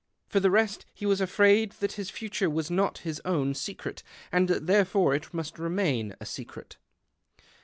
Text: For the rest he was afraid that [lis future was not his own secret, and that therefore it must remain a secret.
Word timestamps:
For 0.29 0.39
the 0.39 0.49
rest 0.49 0.87
he 0.95 1.05
was 1.05 1.21
afraid 1.21 1.73
that 1.73 1.95
[lis 1.95 2.09
future 2.09 2.49
was 2.49 2.71
not 2.71 2.97
his 3.05 3.21
own 3.23 3.53
secret, 3.53 4.01
and 4.31 4.47
that 4.47 4.65
therefore 4.65 5.13
it 5.13 5.31
must 5.31 5.59
remain 5.59 6.15
a 6.19 6.25
secret. 6.25 6.77